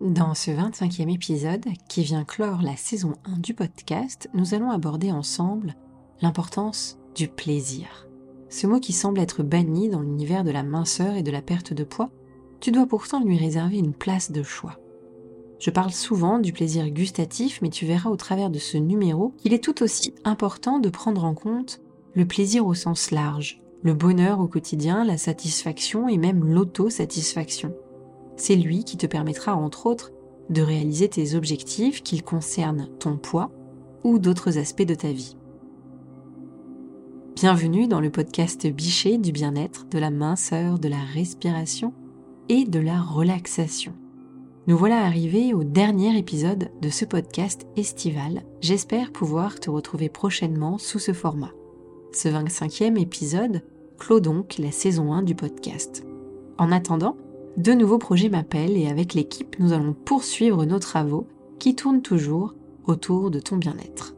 Dans 0.00 0.32
ce 0.32 0.50
25e 0.50 1.12
épisode, 1.12 1.66
qui 1.90 2.02
vient 2.02 2.24
clore 2.24 2.62
la 2.62 2.74
saison 2.74 3.12
1 3.26 3.36
du 3.36 3.52
podcast, 3.52 4.30
nous 4.32 4.54
allons 4.54 4.70
aborder 4.70 5.12
ensemble 5.12 5.74
l'importance 6.22 6.98
du 7.14 7.28
plaisir. 7.28 8.08
Ce 8.48 8.66
mot 8.66 8.80
qui 8.80 8.94
semble 8.94 9.20
être 9.20 9.42
banni 9.42 9.90
dans 9.90 10.00
l'univers 10.00 10.42
de 10.42 10.52
la 10.52 10.62
minceur 10.62 11.16
et 11.16 11.22
de 11.22 11.30
la 11.30 11.42
perte 11.42 11.74
de 11.74 11.84
poids, 11.84 12.08
tu 12.60 12.70
dois 12.70 12.86
pourtant 12.86 13.22
lui 13.22 13.36
réserver 13.36 13.76
une 13.76 13.92
place 13.92 14.32
de 14.32 14.42
choix. 14.42 14.80
Je 15.58 15.68
parle 15.68 15.92
souvent 15.92 16.38
du 16.38 16.54
plaisir 16.54 16.88
gustatif, 16.88 17.60
mais 17.60 17.68
tu 17.68 17.84
verras 17.84 18.08
au 18.08 18.16
travers 18.16 18.48
de 18.48 18.58
ce 18.58 18.78
numéro 18.78 19.34
qu'il 19.36 19.52
est 19.52 19.62
tout 19.62 19.82
aussi 19.82 20.14
important 20.24 20.78
de 20.78 20.88
prendre 20.88 21.26
en 21.26 21.34
compte 21.34 21.82
le 22.14 22.24
plaisir 22.24 22.66
au 22.66 22.72
sens 22.72 23.10
large, 23.10 23.60
le 23.82 23.92
bonheur 23.92 24.40
au 24.40 24.48
quotidien, 24.48 25.04
la 25.04 25.18
satisfaction 25.18 26.08
et 26.08 26.16
même 26.16 26.42
l'autosatisfaction 26.42 27.74
c'est 28.40 28.56
lui 28.56 28.84
qui 28.84 28.96
te 28.96 29.06
permettra 29.06 29.54
entre 29.54 29.86
autres 29.86 30.12
de 30.48 30.62
réaliser 30.62 31.08
tes 31.08 31.34
objectifs 31.34 32.02
qu'ils 32.02 32.22
concernent 32.22 32.88
ton 32.98 33.16
poids 33.16 33.50
ou 34.02 34.18
d'autres 34.18 34.58
aspects 34.58 34.82
de 34.82 34.94
ta 34.94 35.12
vie. 35.12 35.36
Bienvenue 37.36 37.86
dans 37.86 38.00
le 38.00 38.10
podcast 38.10 38.66
Bichet 38.66 39.18
du 39.18 39.30
bien-être, 39.30 39.86
de 39.90 39.98
la 39.98 40.10
minceur, 40.10 40.78
de 40.78 40.88
la 40.88 41.00
respiration 41.14 41.92
et 42.48 42.64
de 42.64 42.80
la 42.80 43.00
relaxation. 43.00 43.92
Nous 44.66 44.76
voilà 44.76 45.04
arrivés 45.04 45.52
au 45.52 45.62
dernier 45.62 46.18
épisode 46.18 46.70
de 46.80 46.88
ce 46.88 47.04
podcast 47.04 47.66
estival. 47.76 48.42
J'espère 48.60 49.12
pouvoir 49.12 49.60
te 49.60 49.70
retrouver 49.70 50.08
prochainement 50.08 50.78
sous 50.78 50.98
ce 50.98 51.12
format. 51.12 51.52
Ce 52.12 52.28
25e 52.28 52.98
épisode 52.98 53.62
clôt 53.98 54.20
donc 54.20 54.56
la 54.58 54.72
saison 54.72 55.12
1 55.12 55.22
du 55.22 55.34
podcast. 55.34 56.04
En 56.58 56.72
attendant, 56.72 57.16
de 57.56 57.72
nouveaux 57.72 57.98
projets 57.98 58.28
m'appellent 58.28 58.76
et 58.76 58.88
avec 58.88 59.14
l'équipe, 59.14 59.56
nous 59.58 59.72
allons 59.72 59.92
poursuivre 59.92 60.64
nos 60.64 60.78
travaux 60.78 61.26
qui 61.58 61.74
tournent 61.74 62.02
toujours 62.02 62.54
autour 62.86 63.30
de 63.30 63.40
ton 63.40 63.56
bien-être. 63.56 64.14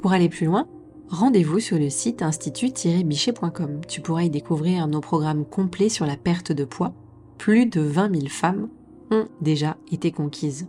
Pour 0.00 0.12
aller 0.12 0.28
plus 0.28 0.46
loin, 0.46 0.66
rendez-vous 1.08 1.60
sur 1.60 1.78
le 1.78 1.90
site 1.90 2.22
institut-bichet.com. 2.22 3.80
Tu 3.88 4.00
pourras 4.00 4.22
y 4.22 4.30
découvrir 4.30 4.88
nos 4.88 5.00
programmes 5.00 5.44
complets 5.44 5.88
sur 5.88 6.06
la 6.06 6.16
perte 6.16 6.52
de 6.52 6.64
poids. 6.64 6.92
Plus 7.38 7.66
de 7.66 7.80
20 7.80 8.14
000 8.14 8.26
femmes 8.28 8.68
ont 9.10 9.26
déjà 9.40 9.76
été 9.92 10.10
conquises. 10.10 10.66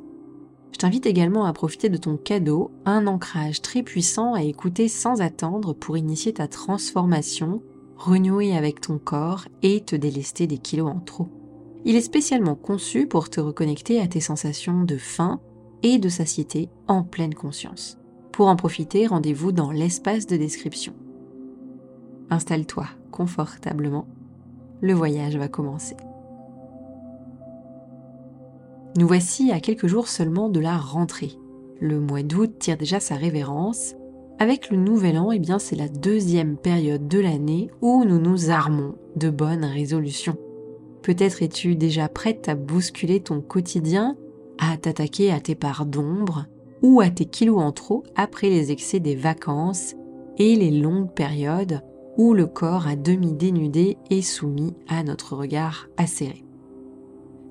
Je 0.74 0.78
t'invite 0.78 1.06
également 1.08 1.46
à 1.46 1.54
profiter 1.54 1.90
de 1.90 1.98
ton 1.98 2.18
cadeau, 2.18 2.72
un 2.86 3.08
ancrage 3.08 3.62
très 3.62 3.82
puissant 3.82 4.34
à 4.34 4.44
écouter 4.44 4.88
sans 4.88 5.22
attendre 5.22 5.74
pour 5.74 5.98
initier 5.98 6.34
ta 6.34 6.48
transformation, 6.48 7.64
renouer 7.96 8.56
avec 8.56 8.82
ton 8.82 9.00
corps 9.00 9.46
et 9.64 9.82
te 9.82 9.96
délester 9.96 10.46
des 10.46 10.60
kilos 10.60 10.92
en 10.92 11.00
trop. 11.00 11.30
Il 11.88 11.96
est 11.96 12.02
spécialement 12.02 12.56
conçu 12.56 13.08
pour 13.08 13.30
te 13.30 13.40
reconnecter 13.40 14.02
à 14.02 14.08
tes 14.08 14.20
sensations 14.20 14.84
de 14.84 14.98
faim 14.98 15.40
et 15.84 16.00
de 16.00 16.10
satiété 16.10 16.68
en 16.90 17.02
pleine 17.02 17.34
conscience. 17.34 17.98
Pour 18.34 18.48
en 18.48 18.58
profiter, 18.58 19.08
rendez-vous 19.08 19.54
dans 19.54 19.72
l'espace 19.72 20.28
de 20.28 20.36
description. 20.36 20.92
Installe-toi 22.30 22.88
confortablement. 23.10 24.06
Le 24.82 24.92
voyage 24.92 25.38
va 25.38 25.48
commencer. 25.48 25.96
Nous 28.98 29.08
voici 29.08 29.54
à 29.54 29.62
quelques 29.62 29.88
jours 29.88 30.10
seulement 30.10 30.50
de 30.50 30.60
la 30.60 30.76
rentrée. 30.76 31.40
Le 31.80 32.02
mois 32.02 32.22
d'août 32.22 32.52
tire 32.60 32.76
déjà 32.76 33.00
sa 33.00 33.16
révérence. 33.16 33.96
Avec 34.40 34.72
le 34.72 34.78
nouvel 34.78 35.18
an, 35.18 35.32
eh 35.32 35.40
bien, 35.40 35.58
c'est 35.58 35.78
la 35.78 35.88
deuxième 35.88 36.58
période 36.58 37.08
de 37.08 37.20
l'année 37.20 37.70
où 37.80 38.04
nous 38.04 38.20
nous 38.20 38.50
armons 38.50 38.96
de 39.16 39.30
bonnes 39.30 39.64
résolutions. 39.64 40.38
Peut-être 41.08 41.42
es-tu 41.42 41.78
déjà 41.78 42.10
prête 42.10 42.50
à 42.50 42.56
bousculer 42.56 43.22
ton 43.22 43.40
quotidien, 43.40 44.18
à 44.58 44.76
t'attaquer 44.76 45.32
à 45.32 45.40
tes 45.40 45.56
parts 45.56 45.86
d'ombre 45.86 46.48
ou 46.82 47.00
à 47.00 47.10
tes 47.10 47.24
kilos 47.24 47.62
en 47.62 47.72
trop 47.72 48.04
après 48.18 48.50
les 48.50 48.74
excès 48.74 49.00
des 49.00 49.16
vacances 49.16 49.96
et 50.38 50.58
les 50.58 50.70
longues 50.70 51.14
périodes 51.14 51.80
où 52.18 52.34
le 52.34 52.46
corps 52.46 52.90
à 52.90 52.98
demi 52.98 53.32
dénudé 53.32 53.98
est 54.10 54.22
soumis 54.22 54.74
à 54.90 55.02
notre 55.04 55.38
regard 55.38 55.88
acéré. 55.96 56.44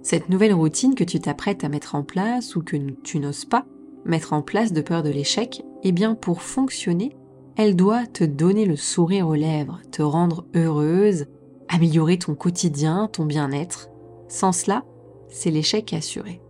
Cette 0.02 0.28
nouvelle 0.28 0.52
routine 0.52 0.94
que 0.94 1.04
tu 1.04 1.18
t'apprêtes 1.18 1.64
à 1.64 1.70
mettre 1.70 1.94
en 1.94 2.02
place 2.02 2.56
ou 2.56 2.62
que 2.62 2.76
tu 3.04 3.18
n'oses 3.20 3.46
pas 3.46 3.64
mettre 4.04 4.34
en 4.34 4.42
place 4.42 4.74
de 4.74 4.82
peur 4.82 5.02
de 5.02 5.08
l'échec, 5.08 5.62
eh 5.82 5.92
bien 5.92 6.14
pour 6.14 6.42
fonctionner, 6.42 7.16
elle 7.56 7.74
doit 7.74 8.04
te 8.04 8.24
donner 8.24 8.66
le 8.66 8.76
sourire 8.76 9.26
aux 9.26 9.34
lèvres, 9.34 9.80
te 9.90 10.02
rendre 10.02 10.44
heureuse 10.54 11.24
améliorer 11.68 12.18
ton 12.18 12.34
quotidien, 12.34 13.08
ton 13.12 13.24
bien-être. 13.24 13.88
Sans 14.28 14.52
cela, 14.52 14.84
c'est 15.28 15.50
l'échec 15.50 15.92
assuré. 15.92 16.40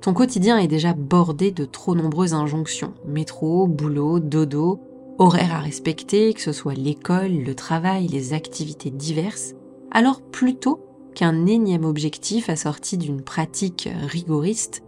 Ton 0.00 0.14
quotidien 0.14 0.58
est 0.58 0.68
déjà 0.68 0.94
bordé 0.94 1.52
de 1.52 1.64
trop 1.64 1.94
nombreuses 1.94 2.34
injonctions. 2.34 2.94
Métro, 3.06 3.68
boulot, 3.68 4.18
dodo, 4.18 4.80
horaires 5.18 5.54
à 5.54 5.60
respecter, 5.60 6.34
que 6.34 6.40
ce 6.40 6.52
soit 6.52 6.74
l'école, 6.74 7.32
le 7.32 7.54
travail, 7.54 8.08
les 8.08 8.32
activités 8.32 8.90
diverses. 8.90 9.54
Alors 9.92 10.20
plutôt 10.20 10.80
qu'un 11.14 11.46
énième 11.46 11.84
objectif 11.84 12.48
assorti 12.48 12.98
d'une 12.98 13.22
pratique 13.22 13.88
rigoriste, 14.08 14.82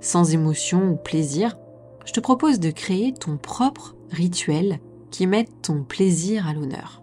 sans 0.00 0.34
émotion 0.34 0.90
ou 0.90 0.96
plaisir, 0.96 1.56
je 2.04 2.12
te 2.12 2.20
propose 2.20 2.60
de 2.60 2.70
créer 2.70 3.14
ton 3.14 3.36
propre 3.36 3.94
rituel 4.10 4.80
qui 5.10 5.26
mette 5.26 5.62
ton 5.62 5.84
plaisir 5.84 6.46
à 6.46 6.52
l'honneur 6.52 6.99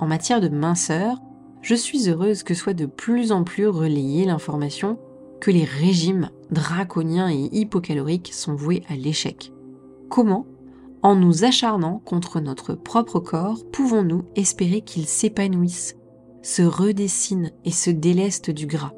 en 0.00 0.06
matière 0.06 0.40
de 0.40 0.48
minceur, 0.48 1.18
je 1.60 1.74
suis 1.74 2.08
heureuse 2.08 2.42
que 2.42 2.54
soit 2.54 2.72
de 2.72 2.86
plus 2.86 3.32
en 3.32 3.44
plus 3.44 3.68
relayée 3.68 4.24
l'information 4.24 4.98
que 5.40 5.50
les 5.50 5.64
régimes 5.64 6.30
draconiens 6.50 7.30
et 7.30 7.48
hypocaloriques 7.52 8.32
sont 8.32 8.54
voués 8.54 8.82
à 8.88 8.96
l'échec. 8.96 9.52
Comment, 10.08 10.46
en 11.02 11.14
nous 11.14 11.44
acharnant 11.44 12.00
contre 12.04 12.40
notre 12.40 12.74
propre 12.74 13.20
corps, 13.20 13.64
pouvons-nous 13.70 14.24
espérer 14.36 14.80
qu'il 14.80 15.06
s'épanouisse, 15.06 15.96
se 16.42 16.62
redessine 16.62 17.52
et 17.66 17.70
se 17.70 17.90
déleste 17.90 18.50
du 18.50 18.66
gras? 18.66 18.92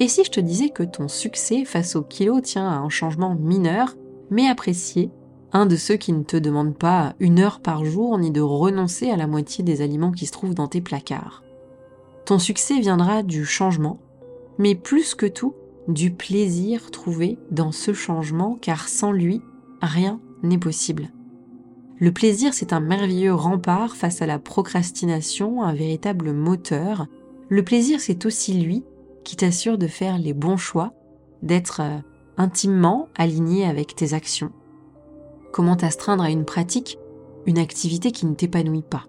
Et 0.00 0.08
si 0.08 0.24
je 0.24 0.30
te 0.30 0.40
disais 0.40 0.70
que 0.70 0.82
ton 0.82 1.06
succès 1.06 1.64
face 1.64 1.96
au 1.96 2.02
kilo 2.02 2.40
tient 2.40 2.66
à 2.66 2.78
un 2.78 2.88
changement 2.88 3.34
mineur, 3.34 3.94
mais 4.30 4.48
apprécié 4.48 5.10
un 5.52 5.66
de 5.66 5.76
ceux 5.76 5.96
qui 5.96 6.12
ne 6.12 6.22
te 6.22 6.36
demandent 6.36 6.76
pas 6.76 7.14
une 7.20 7.38
heure 7.38 7.60
par 7.60 7.84
jour 7.84 8.16
ni 8.18 8.30
de 8.30 8.40
renoncer 8.40 9.10
à 9.10 9.16
la 9.16 9.26
moitié 9.26 9.62
des 9.62 9.82
aliments 9.82 10.12
qui 10.12 10.26
se 10.26 10.32
trouvent 10.32 10.54
dans 10.54 10.68
tes 10.68 10.80
placards. 10.80 11.42
Ton 12.24 12.38
succès 12.38 12.80
viendra 12.80 13.22
du 13.22 13.44
changement, 13.44 13.98
mais 14.58 14.74
plus 14.74 15.14
que 15.14 15.26
tout, 15.26 15.54
du 15.88 16.12
plaisir 16.12 16.90
trouvé 16.90 17.38
dans 17.50 17.72
ce 17.72 17.92
changement, 17.92 18.56
car 18.60 18.88
sans 18.88 19.12
lui, 19.12 19.42
rien 19.82 20.20
n'est 20.42 20.58
possible. 20.58 21.10
Le 21.98 22.12
plaisir, 22.12 22.54
c'est 22.54 22.72
un 22.72 22.80
merveilleux 22.80 23.34
rempart 23.34 23.94
face 23.94 24.22
à 24.22 24.26
la 24.26 24.38
procrastination, 24.38 25.62
un 25.62 25.74
véritable 25.74 26.32
moteur. 26.32 27.06
Le 27.48 27.62
plaisir, 27.62 28.00
c'est 28.00 28.24
aussi 28.24 28.54
lui 28.54 28.84
qui 29.24 29.36
t'assure 29.36 29.78
de 29.78 29.86
faire 29.86 30.18
les 30.18 30.32
bons 30.32 30.56
choix, 30.56 30.94
d'être 31.42 31.80
euh, 31.80 31.98
intimement 32.36 33.08
aligné 33.16 33.66
avec 33.66 33.94
tes 33.94 34.14
actions 34.14 34.52
Comment 35.52 35.76
t'astreindre 35.76 36.24
à 36.24 36.30
une 36.30 36.46
pratique, 36.46 36.98
une 37.44 37.58
activité 37.58 38.10
qui 38.10 38.24
ne 38.24 38.34
t'épanouit 38.34 38.82
pas 38.82 39.04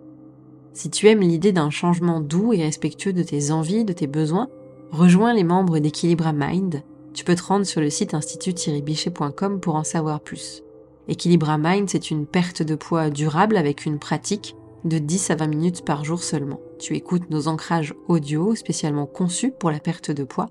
Si 0.74 0.90
tu 0.90 1.08
aimes 1.08 1.22
l'idée 1.22 1.54
d'un 1.54 1.70
changement 1.70 2.20
doux 2.20 2.52
et 2.52 2.62
respectueux 2.62 3.14
de 3.14 3.24
tes 3.24 3.52
envies, 3.52 3.86
de 3.86 3.94
tes 3.94 4.08
besoins, 4.08 4.50
rejoins 4.92 5.34
les 5.34 5.46
membres 5.46 5.80
d'Equilibra 5.80 6.34
Mind. 6.34 6.84
Tu 7.14 7.24
peux 7.24 7.36
te 7.36 7.44
rendre 7.44 7.66
sur 7.66 7.80
le 7.80 7.90
site 7.90 8.14
institut-bichet.com 8.14 9.62
pour 9.62 9.76
en 9.76 9.86
savoir 9.86 10.20
plus. 10.20 10.64
Equilibra 11.08 11.58
Mind, 11.58 11.90
c'est 11.90 12.12
une 12.12 12.26
perte 12.26 12.62
de 12.62 12.76
poids 12.76 13.10
durable 13.10 13.56
avec 13.56 13.86
une 13.86 14.00
pratique 14.00 14.58
de 14.84 14.98
10 14.98 15.32
à 15.32 15.36
20 15.36 15.48
minutes 15.48 15.86
par 15.86 16.04
jour 16.04 16.22
seulement. 16.22 16.60
Tu 16.78 16.96
écoutes 16.96 17.30
nos 17.30 17.48
ancrages 17.48 17.94
audio 18.10 18.54
spécialement 18.54 19.06
conçus 19.06 19.52
pour 19.52 19.72
la 19.72 19.80
perte 19.80 20.12
de 20.12 20.26
poids 20.26 20.50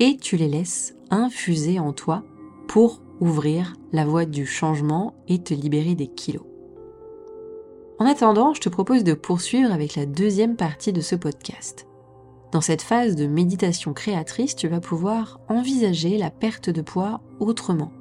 et 0.00 0.18
tu 0.18 0.36
les 0.36 0.48
laisses 0.48 0.94
infuser 1.10 1.78
en 1.78 1.94
toi 1.94 2.24
pour 2.68 3.00
ouvrir 3.20 3.74
la 3.92 4.04
voie 4.04 4.24
du 4.24 4.46
changement 4.46 5.14
et 5.28 5.38
te 5.38 5.54
libérer 5.54 5.94
des 5.94 6.08
kilos. 6.08 6.44
En 7.98 8.06
attendant, 8.06 8.54
je 8.54 8.60
te 8.60 8.68
propose 8.70 9.04
de 9.04 9.12
poursuivre 9.12 9.70
avec 9.70 9.94
la 9.94 10.06
deuxième 10.06 10.56
partie 10.56 10.92
de 10.92 11.02
ce 11.02 11.14
podcast. 11.14 11.86
Dans 12.50 12.62
cette 12.62 12.82
phase 12.82 13.14
de 13.14 13.26
méditation 13.26 13.92
créatrice, 13.92 14.56
tu 14.56 14.68
vas 14.68 14.80
pouvoir 14.80 15.38
envisager 15.48 16.18
la 16.18 16.30
perte 16.30 16.70
de 16.70 16.80
poids 16.80 17.20
autrement, 17.38 17.92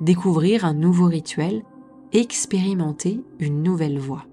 découvrir 0.00 0.64
un 0.64 0.74
nouveau 0.74 1.06
rituel, 1.06 1.64
expérimenter 2.12 3.20
une 3.40 3.62
nouvelle 3.62 3.98
voie. 3.98 4.26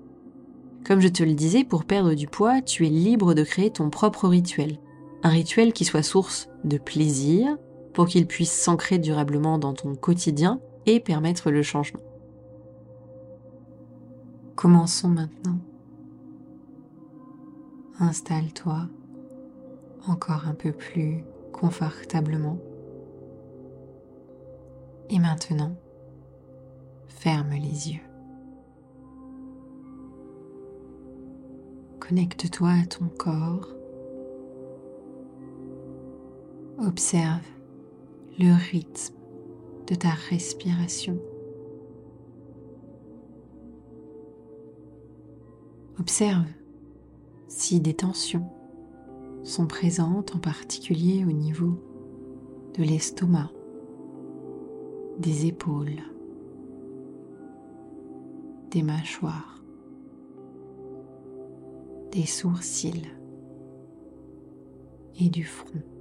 Comme 0.86 1.00
je 1.00 1.08
te 1.08 1.24
le 1.24 1.34
disais, 1.34 1.64
pour 1.64 1.86
perdre 1.86 2.14
du 2.14 2.28
poids, 2.28 2.62
tu 2.62 2.86
es 2.86 2.90
libre 2.90 3.34
de 3.34 3.44
créer 3.44 3.72
ton 3.72 3.90
propre 3.90 4.28
rituel. 4.28 4.78
Un 5.24 5.30
rituel 5.30 5.72
qui 5.72 5.86
soit 5.86 6.04
source 6.04 6.50
de 6.66 6.78
plaisir, 6.78 7.58
pour 7.94 8.08
qu'il 8.08 8.28
puisse 8.28 8.52
s'ancrer 8.52 8.98
durablement 8.98 9.58
dans 9.58 9.74
ton 9.74 9.96
quotidien 9.96 10.60
et 10.86 11.00
permettre 11.00 11.52
le 11.52 11.62
changement. 11.62 12.02
Commençons 14.56 15.10
maintenant. 15.10 15.58
Installe-toi 18.00 18.88
encore 20.08 20.48
un 20.48 20.54
peu 20.54 20.72
plus 20.72 21.24
confortablement 21.52 22.58
Et 25.10 25.20
maintenant, 25.20 25.76
ferme 27.08 27.52
les 27.52 27.92
yeux. 27.92 28.02
Connecte-toi 32.00 32.70
à 32.70 32.86
ton 32.86 33.08
corps. 33.08 33.70
Observe 36.80 37.44
le 38.40 38.52
rythme 38.72 39.16
de 39.88 39.96
ta 39.96 40.10
respiration. 40.30 41.20
Observe 46.00 46.48
si 47.48 47.80
des 47.80 47.94
tensions 47.94 48.50
sont 49.44 49.68
présentes 49.68 50.36
en 50.36 50.40
particulier 50.40 51.24
au 51.26 51.32
niveau 51.32 51.76
de 52.76 52.84
l'estomac, 52.84 53.52
des 55.20 55.46
épaules, 55.46 56.02
des 58.72 58.82
mâchoires, 58.82 59.64
des 62.12 62.26
sourcils 62.26 63.12
et 65.20 65.30
du 65.30 65.44
front. 65.44 65.93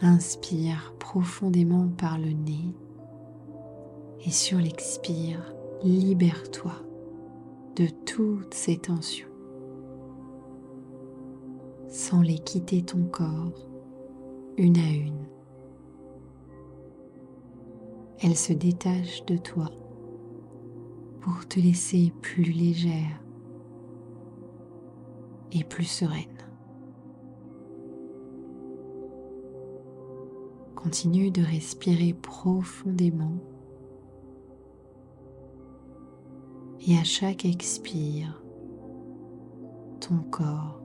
Inspire 0.00 0.94
profondément 0.98 1.88
par 1.88 2.18
le 2.18 2.30
nez 2.30 2.74
et 4.24 4.30
sur 4.30 4.58
l'expire, 4.58 5.54
libère-toi 5.82 6.74
de 7.76 7.86
toutes 8.04 8.54
ces 8.54 8.76
tensions 8.76 9.28
sans 11.88 12.20
les 12.20 12.38
quitter 12.38 12.82
ton 12.82 13.04
corps 13.04 13.66
une 14.56 14.76
à 14.76 14.90
une. 14.90 15.26
Elles 18.20 18.36
se 18.36 18.52
détachent 18.52 19.24
de 19.26 19.36
toi 19.36 19.70
pour 21.20 21.46
te 21.46 21.60
laisser 21.60 22.12
plus 22.20 22.52
légère 22.52 23.22
et 25.52 25.64
plus 25.64 25.84
sereine. 25.84 26.47
Continue 30.88 31.30
de 31.30 31.42
respirer 31.42 32.14
profondément 32.14 33.36
et 36.80 36.96
à 36.96 37.04
chaque 37.04 37.44
expire, 37.44 38.42
ton 40.00 40.16
corps 40.30 40.80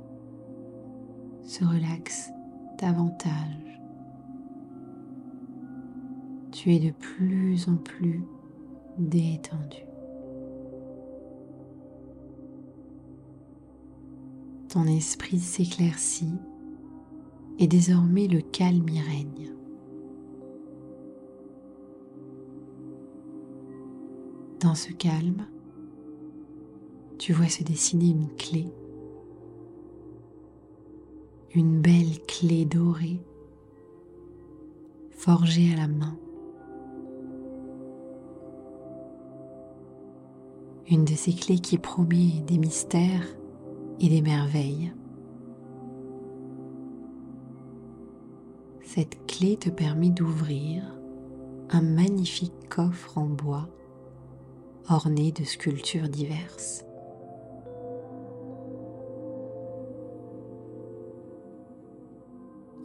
se 1.45 1.63
relaxe 1.63 2.29
davantage. 2.81 3.79
Tu 6.51 6.75
es 6.75 6.79
de 6.79 6.91
plus 6.91 7.69
en 7.69 7.77
plus 7.77 8.25
détendu. 8.97 9.85
Ton 14.67 14.83
esprit 14.83 15.39
s'éclaircit 15.39 16.35
et 17.57 17.67
désormais 17.67 18.27
le 18.27 18.41
calme 18.41 18.89
y 18.89 18.99
règne. 18.99 19.62
Dans 24.73 24.79
ce 24.79 24.91
calme, 24.91 25.45
tu 27.19 27.31
vois 27.31 27.47
se 27.47 27.63
dessiner 27.63 28.07
une 28.07 28.27
clé, 28.37 28.65
une 31.53 31.79
belle 31.79 32.19
clé 32.27 32.65
dorée, 32.65 33.19
forgée 35.11 35.71
à 35.73 35.77
la 35.77 35.87
main. 35.87 36.17
Une 40.89 41.05
de 41.05 41.13
ces 41.13 41.35
clés 41.35 41.59
qui 41.59 41.77
promet 41.77 42.41
des 42.47 42.57
mystères 42.57 43.27
et 43.99 44.09
des 44.09 44.23
merveilles. 44.23 44.91
Cette 48.81 49.23
clé 49.27 49.55
te 49.55 49.69
permet 49.69 50.09
d'ouvrir 50.09 50.83
un 51.69 51.83
magnifique 51.83 52.69
coffre 52.69 53.19
en 53.19 53.27
bois 53.27 53.69
orné 54.89 55.31
de 55.31 55.43
sculptures 55.43 56.09
diverses. 56.09 56.85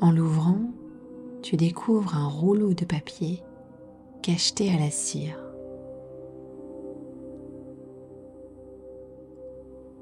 En 0.00 0.12
l'ouvrant, 0.12 0.60
tu 1.42 1.56
découvres 1.56 2.14
un 2.14 2.28
rouleau 2.28 2.72
de 2.72 2.84
papier 2.84 3.42
cacheté 4.22 4.70
à 4.70 4.78
la 4.78 4.90
cire. 4.90 5.38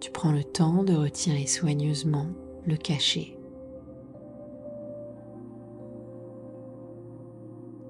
Tu 0.00 0.10
prends 0.10 0.32
le 0.32 0.44
temps 0.44 0.84
de 0.84 0.94
retirer 0.94 1.46
soigneusement 1.46 2.26
le 2.66 2.76
cachet. 2.76 3.38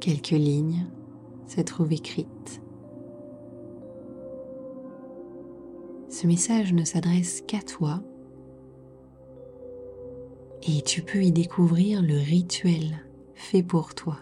Quelques 0.00 0.31
lignes 0.31 0.87
se 1.49 1.61
trouvent 1.61 1.93
écrites. 1.93 2.62
Message 6.26 6.73
ne 6.73 6.82
s'adresse 6.82 7.40
qu'à 7.46 7.61
toi 7.61 8.02
et 10.67 10.82
tu 10.82 11.02
peux 11.02 11.23
y 11.23 11.31
découvrir 11.31 12.02
le 12.02 12.17
rituel 12.17 12.99
fait 13.34 13.62
pour 13.62 13.94
toi. 13.94 14.19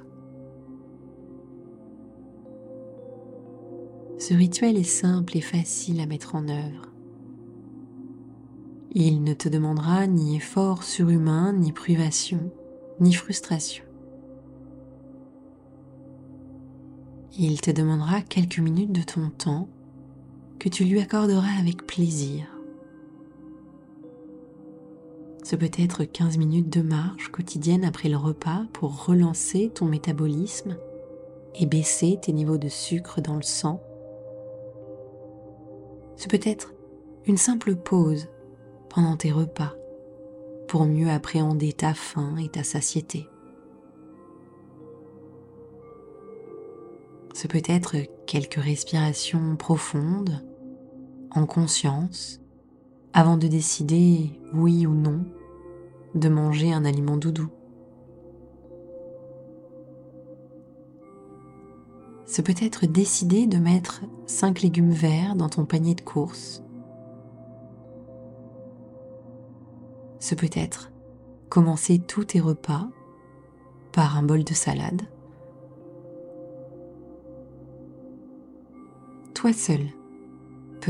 Ce 4.18 4.34
rituel 4.34 4.76
est 4.76 4.82
simple 4.82 5.34
et 5.38 5.40
facile 5.40 5.98
à 6.00 6.04
mettre 6.06 6.34
en 6.34 6.46
œuvre. 6.50 6.92
Il 8.92 9.24
ne 9.24 9.32
te 9.32 9.48
demandera 9.48 10.06
ni 10.06 10.36
effort 10.36 10.82
surhumain, 10.82 11.54
ni 11.54 11.72
privation, 11.72 12.52
ni 13.00 13.14
frustration. 13.14 13.84
Il 17.38 17.62
te 17.62 17.70
demandera 17.70 18.20
quelques 18.20 18.58
minutes 18.58 18.92
de 18.92 19.02
ton 19.02 19.30
temps 19.30 19.70
que 20.64 20.70
tu 20.70 20.84
lui 20.84 20.98
accorderas 20.98 21.58
avec 21.60 21.86
plaisir. 21.86 22.46
Ce 25.42 25.56
peut 25.56 25.70
être 25.76 26.04
15 26.04 26.38
minutes 26.38 26.70
de 26.70 26.80
marche 26.80 27.28
quotidienne 27.28 27.84
après 27.84 28.08
le 28.08 28.16
repas 28.16 28.64
pour 28.72 29.04
relancer 29.04 29.70
ton 29.74 29.84
métabolisme 29.84 30.78
et 31.54 31.66
baisser 31.66 32.18
tes 32.22 32.32
niveaux 32.32 32.56
de 32.56 32.70
sucre 32.70 33.20
dans 33.20 33.36
le 33.36 33.42
sang. 33.42 33.82
Ce 36.16 36.28
peut 36.28 36.40
être 36.42 36.72
une 37.26 37.36
simple 37.36 37.76
pause 37.76 38.28
pendant 38.88 39.18
tes 39.18 39.32
repas 39.32 39.74
pour 40.66 40.86
mieux 40.86 41.10
appréhender 41.10 41.74
ta 41.74 41.92
faim 41.92 42.38
et 42.38 42.48
ta 42.48 42.64
satiété. 42.64 43.28
Ce 47.34 47.48
peut 47.48 47.62
être 47.66 47.96
quelques 48.26 48.54
respirations 48.54 49.56
profondes, 49.56 50.42
en 51.34 51.46
conscience, 51.46 52.40
avant 53.12 53.36
de 53.36 53.48
décider 53.48 54.40
oui 54.52 54.86
ou 54.86 54.94
non 54.94 55.24
de 56.14 56.28
manger 56.28 56.72
un 56.72 56.84
aliment 56.84 57.16
doudou. 57.16 57.48
Ce 62.26 62.40
peut 62.40 62.54
être 62.60 62.86
décider 62.86 63.46
de 63.46 63.58
mettre 63.58 64.02
5 64.26 64.62
légumes 64.62 64.90
verts 64.90 65.36
dans 65.36 65.48
ton 65.48 65.64
panier 65.64 65.94
de 65.94 66.00
courses. 66.00 66.62
Ce 70.18 70.34
peut 70.34 70.50
être 70.54 70.90
commencer 71.48 71.98
tous 71.98 72.24
tes 72.24 72.40
repas 72.40 72.88
par 73.92 74.16
un 74.16 74.22
bol 74.22 74.42
de 74.42 74.54
salade. 74.54 75.02
Toi 79.34 79.52
seul 79.52 79.82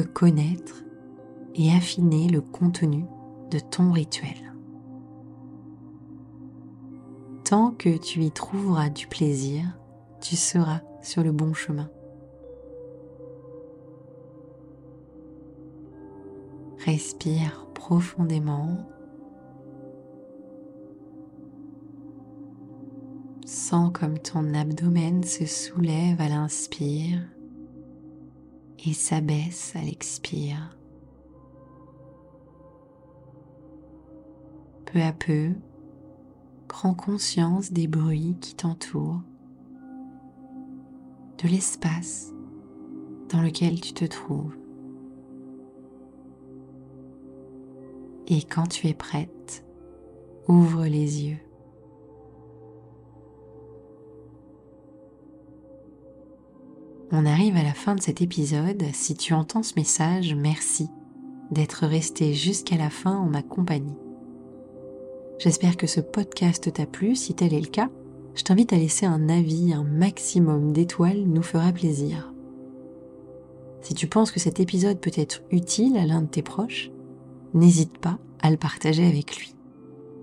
connaître 0.02 0.84
et 1.54 1.72
affiner 1.72 2.28
le 2.28 2.40
contenu 2.40 3.04
de 3.50 3.58
ton 3.58 3.92
rituel. 3.92 4.54
Tant 7.44 7.70
que 7.70 7.96
tu 7.96 8.22
y 8.22 8.30
trouveras 8.30 8.88
du 8.88 9.06
plaisir, 9.06 9.64
tu 10.20 10.34
seras 10.34 10.80
sur 11.02 11.22
le 11.22 11.30
bon 11.30 11.52
chemin. 11.52 11.90
Respire 16.84 17.66
profondément. 17.74 18.78
Sens 23.44 23.90
comme 23.92 24.18
ton 24.18 24.54
abdomen 24.54 25.22
se 25.22 25.44
soulève 25.46 26.20
à 26.20 26.28
l'inspire 26.28 27.20
et 28.86 28.92
s'abaisse 28.92 29.74
à 29.76 29.80
l'expire. 29.80 30.76
Peu 34.86 35.00
à 35.02 35.12
peu, 35.12 35.52
Prends 36.74 36.94
conscience 36.94 37.70
des 37.70 37.86
bruits 37.86 38.36
qui 38.40 38.56
t'entourent, 38.56 39.22
de 41.40 41.48
l'espace 41.48 42.32
dans 43.28 43.42
lequel 43.42 43.80
tu 43.80 43.92
te 43.92 44.04
trouves. 44.04 44.56
Et 48.26 48.42
quand 48.42 48.66
tu 48.66 48.88
es 48.88 48.92
prête, 48.92 49.64
ouvre 50.48 50.84
les 50.86 51.24
yeux. 51.24 51.38
On 57.16 57.26
arrive 57.26 57.56
à 57.56 57.62
la 57.62 57.74
fin 57.74 57.94
de 57.94 58.02
cet 58.02 58.22
épisode. 58.22 58.82
Si 58.92 59.14
tu 59.14 59.34
entends 59.34 59.62
ce 59.62 59.74
message, 59.76 60.34
merci 60.34 60.88
d'être 61.52 61.86
resté 61.86 62.34
jusqu'à 62.34 62.76
la 62.76 62.90
fin 62.90 63.16
en 63.16 63.26
ma 63.26 63.40
compagnie. 63.40 63.94
J'espère 65.38 65.76
que 65.76 65.86
ce 65.86 66.00
podcast 66.00 66.72
t'a 66.72 66.86
plu. 66.86 67.14
Si 67.14 67.32
tel 67.34 67.54
est 67.54 67.60
le 67.60 67.68
cas, 67.68 67.88
je 68.34 68.42
t'invite 68.42 68.72
à 68.72 68.78
laisser 68.78 69.06
un 69.06 69.28
avis, 69.28 69.72
un 69.72 69.84
maximum 69.84 70.72
d'étoiles 70.72 71.22
nous 71.24 71.44
fera 71.44 71.70
plaisir. 71.70 72.34
Si 73.80 73.94
tu 73.94 74.08
penses 74.08 74.32
que 74.32 74.40
cet 74.40 74.58
épisode 74.58 74.98
peut 74.98 75.12
être 75.14 75.44
utile 75.52 75.96
à 75.96 76.06
l'un 76.06 76.22
de 76.22 76.26
tes 76.26 76.42
proches, 76.42 76.90
n'hésite 77.52 77.96
pas 77.98 78.18
à 78.42 78.50
le 78.50 78.56
partager 78.56 79.06
avec 79.06 79.36
lui. 79.36 79.54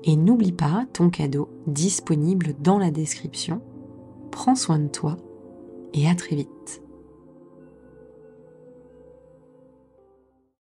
Et 0.04 0.18
n'oublie 0.18 0.52
pas 0.52 0.86
ton 0.92 1.10
cadeau 1.10 1.48
disponible 1.68 2.54
dans 2.60 2.80
la 2.80 2.92
description. 2.92 3.62
Prends 4.30 4.56
soin 4.56 4.80
de 4.80 4.90
toi 4.90 5.16
et 5.94 6.10
à 6.10 6.16
très 6.16 6.36
vite. 6.36 6.82